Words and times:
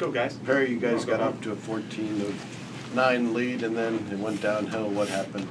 go, 0.00 0.10
guys. 0.10 0.34
Perry, 0.46 0.70
you 0.70 0.80
guys 0.80 1.04
got 1.04 1.20
up 1.20 1.42
to 1.42 1.52
a 1.52 1.56
fourteen 1.56 2.18
to 2.20 2.32
nine 2.94 3.34
lead 3.34 3.62
and 3.62 3.76
then 3.76 3.94
it 4.10 4.18
went 4.18 4.40
downhill. 4.40 4.88
What 4.88 5.08
happened? 5.08 5.46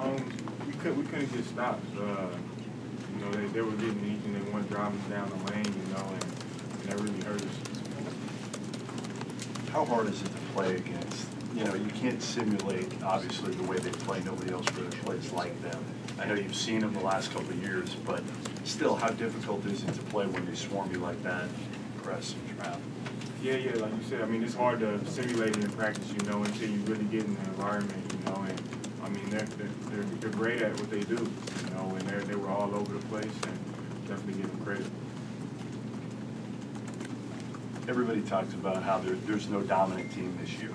Um, 0.00 0.32
we 0.68 0.72
could 0.74 0.96
we 0.96 1.04
couldn't 1.06 1.32
get 1.32 1.44
stops. 1.44 1.84
Uh, 1.98 2.28
you 3.12 3.24
know, 3.24 3.32
they, 3.32 3.46
they 3.46 3.60
were 3.60 3.72
getting 3.72 4.04
each 4.04 4.24
and 4.24 4.36
they 4.36 4.50
wanted 4.52 4.68
to 4.68 4.74
drive 4.74 4.94
us 4.94 5.10
down 5.10 5.28
the 5.30 5.52
lane, 5.52 5.64
you 5.64 5.94
know, 5.94 6.06
and, 6.12 6.22
and 6.22 6.82
that 6.84 7.00
really 7.00 7.22
hurt 7.24 7.42
us. 7.42 7.56
How 9.72 9.84
hard 9.84 10.06
is 10.06 10.22
it 10.22 10.26
to 10.26 10.40
play 10.54 10.76
against, 10.76 11.26
you 11.56 11.64
know, 11.64 11.74
you 11.74 11.90
can't 11.90 12.22
simulate, 12.22 13.02
obviously, 13.02 13.52
the 13.54 13.64
way 13.64 13.78
they 13.78 13.90
play. 13.90 14.22
Nobody 14.22 14.52
else 14.52 14.66
really 14.76 14.96
plays 14.98 15.32
like 15.32 15.60
them. 15.62 15.84
I 16.20 16.26
know 16.26 16.34
you've 16.34 16.54
seen 16.54 16.80
them 16.80 16.94
the 16.94 17.00
last 17.00 17.32
couple 17.32 17.48
of 17.48 17.60
years, 17.60 17.96
but 18.06 18.22
still, 18.62 18.94
how 18.94 19.08
difficult 19.08 19.66
is 19.66 19.82
it 19.82 19.92
to 19.94 20.02
play 20.02 20.26
when 20.26 20.46
they 20.46 20.54
swarm 20.54 20.92
you 20.92 20.98
like 20.98 21.20
that, 21.24 21.48
press 22.04 22.34
and? 22.34 22.82
Yeah, 23.42 23.56
yeah, 23.56 23.74
like 23.74 23.92
you 23.92 24.02
said, 24.08 24.22
I 24.22 24.24
mean, 24.24 24.42
it's 24.42 24.54
hard 24.54 24.80
to 24.80 25.04
simulate 25.06 25.56
it 25.56 25.64
in 25.64 25.70
practice, 25.72 26.10
you 26.10 26.30
know, 26.30 26.42
until 26.42 26.70
you 26.70 26.78
really 26.80 27.04
get 27.04 27.24
in 27.24 27.34
the 27.34 27.40
environment, 27.42 28.14
you 28.14 28.30
know, 28.30 28.40
and, 28.40 28.62
I 29.02 29.08
mean, 29.10 29.28
they're, 29.28 29.40
they're, 29.40 29.68
they're, 29.90 30.02
they're 30.02 30.30
great 30.30 30.62
at 30.62 30.72
what 30.80 30.90
they 30.90 31.00
do, 31.00 31.16
you 31.16 31.70
know, 31.74 31.94
and 31.94 32.00
they're, 32.08 32.20
they 32.20 32.36
were 32.36 32.48
all 32.48 32.74
over 32.74 32.94
the 32.94 33.06
place, 33.08 33.24
and 33.24 34.08
definitely 34.08 34.40
give 34.40 34.50
them 34.50 34.64
credit. 34.64 34.86
Everybody 37.86 38.22
talks 38.22 38.54
about 38.54 38.82
how 38.82 38.98
there, 38.98 39.14
there's 39.26 39.50
no 39.50 39.60
dominant 39.60 40.10
team 40.12 40.38
this 40.40 40.54
year. 40.54 40.72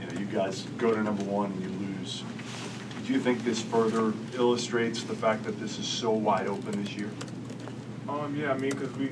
You 0.00 0.06
know, 0.06 0.18
you 0.18 0.24
guys 0.24 0.62
go 0.78 0.94
to 0.94 1.02
number 1.02 1.24
one 1.24 1.52
and 1.52 1.62
you 1.62 1.68
lose. 1.68 2.24
Do 3.06 3.12
you 3.12 3.20
think 3.20 3.44
this 3.44 3.60
further 3.60 4.14
illustrates 4.32 5.02
the 5.02 5.14
fact 5.14 5.44
that 5.44 5.60
this 5.60 5.78
is 5.78 5.86
so 5.86 6.12
wide 6.12 6.46
open 6.46 6.82
this 6.82 6.94
year? 6.96 7.10
Um, 8.08 8.34
yeah, 8.34 8.52
I 8.52 8.56
mean, 8.56 8.70
because 8.70 8.90
we, 8.96 9.10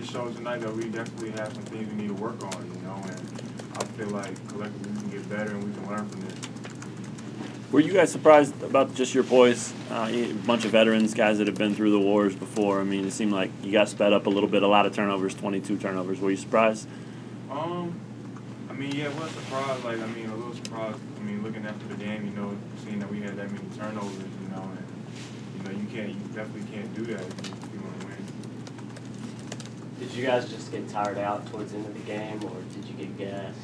it 0.00 0.08
shows 0.08 0.34
tonight 0.34 0.60
that 0.60 0.72
we 0.72 0.84
definitely 0.84 1.30
have 1.32 1.52
some 1.52 1.62
things 1.64 1.88
we 1.90 2.02
need 2.02 2.08
to 2.08 2.14
work 2.14 2.42
on, 2.42 2.70
you 2.74 2.80
know, 2.82 2.94
and 2.94 3.42
I 3.76 3.84
feel 3.84 4.08
like 4.08 4.48
collectively 4.48 4.90
we 4.92 5.00
can 5.00 5.10
get 5.10 5.28
better 5.28 5.50
and 5.50 5.64
we 5.64 5.72
can 5.74 5.88
learn 5.88 6.08
from 6.08 6.20
this. 6.22 6.34
Were 7.70 7.80
you 7.80 7.92
guys 7.92 8.10
surprised 8.10 8.60
about 8.62 8.94
just 8.94 9.14
your 9.14 9.24
poise? 9.24 9.72
Uh, 9.90 10.08
a 10.10 10.32
bunch 10.32 10.64
of 10.64 10.72
veterans, 10.72 11.14
guys 11.14 11.38
that 11.38 11.46
have 11.46 11.56
been 11.56 11.74
through 11.74 11.92
the 11.92 12.00
wars 12.00 12.34
before. 12.34 12.80
I 12.80 12.84
mean, 12.84 13.06
it 13.06 13.12
seemed 13.12 13.32
like 13.32 13.50
you 13.62 13.70
got 13.70 13.88
sped 13.88 14.12
up 14.12 14.26
a 14.26 14.30
little 14.30 14.48
bit. 14.48 14.62
A 14.62 14.66
lot 14.66 14.86
of 14.86 14.94
turnovers, 14.94 15.34
22 15.34 15.76
turnovers. 15.78 16.18
Were 16.18 16.30
you 16.30 16.36
surprised? 16.36 16.88
Um, 17.50 17.94
I 18.68 18.72
mean, 18.72 18.90
yeah, 18.92 19.08
was 19.08 19.30
surprised. 19.30 19.84
Like, 19.84 20.00
I 20.00 20.06
mean, 20.06 20.30
a 20.30 20.34
little 20.34 20.54
surprised. 20.54 20.98
I 21.16 21.22
mean, 21.22 21.44
looking 21.44 21.64
after 21.64 21.86
the 21.86 21.94
game, 21.94 22.24
you 22.24 22.32
know, 22.32 22.56
seeing 22.84 22.98
that 22.98 23.10
we 23.10 23.20
had 23.20 23.36
that 23.36 23.52
many 23.52 23.64
turnovers, 23.76 24.16
you 24.16 24.48
know, 24.48 24.62
and 24.62 24.86
you 25.56 25.62
know, 25.62 25.78
you 25.78 25.86
can't, 25.94 26.08
you 26.08 26.20
definitely 26.34 26.64
can't 26.74 26.92
do 26.94 27.04
that 27.12 27.20
if 27.20 27.72
you 27.72 27.80
want 27.80 28.00
to 28.00 28.06
win. 28.06 28.39
Did 30.00 30.14
you 30.14 30.24
guys 30.24 30.48
just 30.48 30.72
get 30.72 30.88
tired 30.88 31.18
out 31.18 31.46
towards 31.52 31.72
the 31.72 31.76
end 31.76 31.86
of 31.86 31.92
the 31.92 32.00
game, 32.00 32.42
or 32.44 32.56
did 32.74 32.86
you 32.86 32.94
get 32.94 33.18
gassed? 33.18 33.58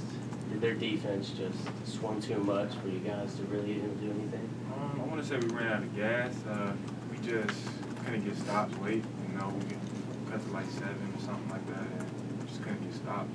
Did 0.53 0.61
their 0.61 0.75
defense 0.75 1.31
just 1.31 1.59
swing 1.91 2.21
too 2.21 2.37
much 2.37 2.75
for 2.75 2.89
you 2.89 2.99
guys 2.99 3.35
to 3.37 3.43
really 3.45 3.71
even 3.71 3.97
do 3.97 4.11
anything? 4.11 4.51
Um, 4.75 5.01
I 5.01 5.05
want 5.09 5.23
to 5.23 5.27
say 5.27 5.39
we 5.39 5.49
ran 5.49 5.73
out 5.73 5.83
of 5.83 5.97
gas. 5.97 6.35
Uh, 6.47 6.75
we 7.11 7.17
just 7.27 7.59
couldn't 8.05 8.27
get 8.27 8.37
stops 8.37 8.77
late. 8.81 9.03
You 9.33 9.39
know, 9.39 9.49
we 9.49 10.31
cut 10.31 10.45
to 10.45 10.53
like 10.53 10.69
seven 10.73 11.15
or 11.17 11.21
something 11.25 11.49
like 11.49 11.67
that, 11.69 11.81
and 11.81 12.47
just 12.47 12.63
couldn't 12.63 12.85
get 12.85 12.95
stops. 12.95 13.33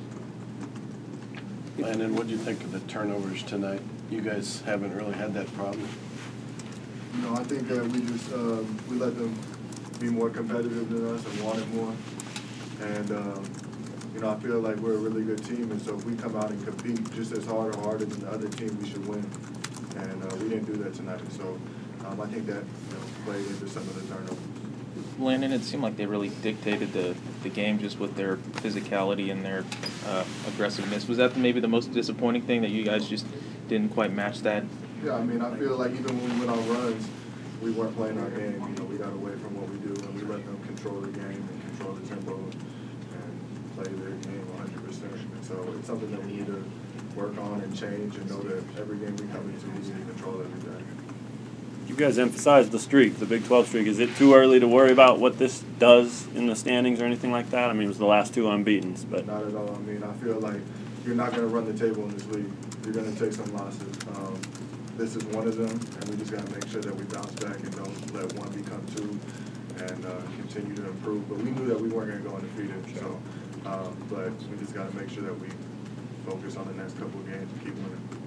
Landen, 1.80 2.16
what 2.16 2.28
do 2.28 2.34
you 2.34 2.38
think 2.38 2.64
of 2.64 2.72
the 2.72 2.82
turnovers 2.82 3.42
tonight? 3.42 3.82
You 4.12 4.22
guys 4.22 4.62
haven't 4.62 4.96
really 4.96 5.14
had 5.14 5.34
that 5.34 5.52
problem. 5.56 5.90
You 7.16 7.22
know, 7.24 7.34
I 7.34 7.44
think 7.46 7.68
that 7.68 7.84
we 7.84 8.02
just, 8.02 8.32
um, 8.32 8.78
we 8.88 8.98
let 8.98 9.18
them 9.18 9.36
be 10.00 10.12
more 10.12 10.30
competitive 10.30 10.88
than 10.92 11.16
us 11.16 11.26
and 11.26 11.44
wanted 11.44 11.74
more. 11.74 11.96
And, 12.82 13.12
um, 13.12 13.44
you 14.14 14.22
know, 14.22 14.30
I 14.30 14.36
feel 14.40 14.60
like 14.60 14.78
we're 14.78 14.96
a 14.96 14.98
really 14.98 15.24
good 15.24 15.44
team, 15.44 15.72
and 15.72 15.82
so 15.82 15.96
if 15.96 16.06
we 16.06 16.16
come 16.16 16.36
out 16.36 16.50
and 16.50 16.64
compete 16.66 17.12
just 17.14 17.32
as 17.32 17.46
hard 17.46 17.76
or 17.76 17.82
harder 17.82 18.06
than 18.06 18.20
the 18.22 18.30
other 18.32 18.50
team, 18.50 18.78
we 18.82 18.90
should 18.90 19.08
win. 19.08 19.26
And, 19.98 20.24
uh, 20.24 20.36
we 20.38 20.50
didn't 20.50 20.66
do 20.66 20.74
that 20.84 20.94
tonight, 20.94 21.22
so, 21.32 21.60
um, 22.06 22.20
I 22.20 22.28
think 22.28 22.48
that, 22.48 22.64
you 22.64 22.94
know, 22.96 23.04
played 23.26 23.46
into 23.46 23.68
some 23.70 23.84
of 23.84 23.96
the 23.96 24.14
turnovers. 24.14 24.38
Landen, 25.20 25.52
it 25.52 25.64
seemed 25.64 25.84
like 25.84 25.98
they 25.98 26.06
really 26.06 26.30
dictated 26.42 26.94
the, 26.94 27.16
the 27.44 27.50
game 27.50 27.80
just 27.80 28.00
with 28.00 28.16
their 28.16 28.38
physicality 28.38 29.32
and 29.32 29.46
their 29.46 29.64
uh, 30.08 30.24
aggressiveness. 30.48 31.08
Was 31.08 31.18
that 31.18 31.38
maybe 31.38 31.60
the 31.60 31.68
most 31.68 31.94
disappointing 31.94 32.42
thing 32.42 32.62
that 32.62 32.72
you 32.72 32.84
guys 32.84 33.08
just 33.08 33.26
didn't 33.68 33.90
quite 33.90 34.12
match 34.12 34.40
that? 34.40 34.64
Yeah, 35.04 35.16
I 35.16 35.24
mean, 35.24 35.42
I 35.42 35.56
feel 35.58 35.78
like 35.78 35.92
even 35.92 36.18
when 36.20 36.40
we 36.40 36.46
went 36.46 36.52
on 36.52 36.70
runs, 36.70 37.08
we 37.62 37.72
weren't 37.72 37.96
playing 37.96 38.20
our 38.20 38.30
game. 38.32 38.62
You 38.62 38.76
know, 38.76 38.84
we 38.86 38.98
got 38.98 39.14
away 39.14 39.34
from 39.34 39.56
what 39.56 39.70
we 39.70 39.78
do, 39.78 39.94
and 40.04 40.16
we 40.16 40.22
let 40.22 40.44
them 40.46 40.60
control 40.66 41.00
the 41.02 41.12
game 41.12 41.48
and 41.48 41.78
control 41.78 41.94
the 41.94 42.08
tempo 42.08 42.38
play 43.76 43.92
their 43.92 44.12
game 44.12 44.48
100 44.58 44.86
percent. 44.86 45.14
And 45.14 45.46
so 45.46 45.74
it's 45.78 45.88
something 45.88 46.12
that 46.12 46.24
we 46.24 46.34
need 46.34 46.48
to 46.48 46.64
work 47.16 47.38
on 47.38 47.62
and 47.62 47.76
change, 47.78 48.16
and 48.16 48.30
know 48.30 48.42
that 48.42 48.64
every 48.80 48.98
game 48.98 49.16
we 49.18 49.28
come 49.28 49.50
into, 49.50 49.68
we 49.68 49.80
need 49.80 50.08
to 50.08 50.14
control 50.14 50.42
every 50.42 50.72
day. 50.72 50.84
You 51.88 51.96
guys 51.96 52.18
emphasized 52.18 52.72
the 52.72 52.80
streak, 52.80 53.20
the 53.20 53.26
Big 53.26 53.44
12 53.44 53.68
streak. 53.68 53.88
Is 53.88 54.00
it 54.00 54.16
too 54.16 54.34
early 54.34 54.60
to 54.62 54.68
worry 54.68 54.92
about 54.94 55.20
what 55.20 55.38
this 55.38 55.64
does 55.78 56.26
in 56.36 56.48
the 56.48 56.56
standings 56.56 57.02
or 57.02 57.06
anything 57.06 57.32
like 57.32 57.50
that? 57.50 57.70
I 57.70 57.74
mean, 57.74 57.84
it 57.84 57.88
was 57.90 57.98
the 57.98 58.06
last 58.06 58.34
two 58.34 58.50
unbeaten, 58.50 58.96
but 59.10 59.28
Not 59.28 59.46
at 59.46 59.56
all. 59.56 59.76
I 59.76 59.80
mean, 59.80 60.02
I 60.02 60.14
feel 60.14 60.40
like 60.40 60.62
you're 61.06 61.16
not 61.16 61.32
going 61.32 61.42
to 61.42 61.54
run 61.54 61.66
the 61.66 61.78
table 61.78 62.04
in 62.04 62.14
this 62.14 62.26
league. 62.28 62.50
You're 62.86 62.94
going 62.94 63.14
to 63.14 63.20
take 63.20 63.34
some 63.34 63.54
losses. 63.54 63.98
Um, 64.16 64.40
this 64.98 65.16
is 65.16 65.24
one 65.26 65.48
of 65.48 65.58
them, 65.58 65.70
and 65.70 66.10
we 66.10 66.16
just 66.18 66.32
got 66.32 66.46
to 66.46 66.52
make 66.54 66.68
sure 66.70 66.82
that 66.82 66.96
we 66.96 67.04
bounce 67.06 67.32
back 67.44 67.58
and 67.60 67.76
don't 67.76 68.14
let 68.14 68.32
one 68.34 68.52
become 68.52 68.86
two, 68.96 69.11
and 69.90 70.06
uh, 70.06 70.22
continue 70.38 70.76
to 70.76 70.88
improve. 70.88 71.28
But 71.30 71.40
we 71.40 71.52
knew 71.52 71.66
that 71.68 71.80
we 71.80 71.90
weren't 71.90 72.12
going 72.12 72.24
to 72.24 72.30
go 72.30 72.36
undefeated, 72.36 72.98
so. 72.98 73.20
Um, 73.66 73.96
but 74.10 74.32
we 74.50 74.58
just 74.58 74.74
got 74.74 74.90
to 74.90 74.98
make 74.98 75.10
sure 75.10 75.24
that 75.24 75.40
we 75.40 75.48
focus 76.26 76.58
on 76.58 76.68
the 76.68 76.74
next 76.74 76.98
couple 76.98 77.20
of 77.20 77.28
games 77.28 77.52
and 77.52 77.64
keep 77.64 77.76
winning. 77.76 78.21